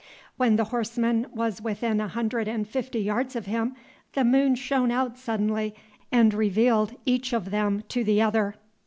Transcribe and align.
When 0.35 0.55
the 0.55 0.63
horseman 0.63 1.27
was 1.31 1.61
within 1.61 2.01
a 2.01 2.07
hundred 2.07 2.47
and 2.47 2.67
fifty 2.67 2.97
yards 3.01 3.35
of 3.35 3.45
him, 3.45 3.75
the 4.13 4.23
moon 4.23 4.55
shone 4.55 4.89
out 4.89 5.15
suddenly 5.15 5.75
and 6.11 6.33
revealed 6.33 6.93
each 7.05 7.33
of 7.33 7.51
them 7.51 7.83
to 7.89 8.03
the 8.03 8.19
other. 8.19 8.55